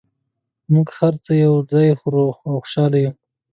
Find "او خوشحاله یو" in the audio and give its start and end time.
2.47-3.11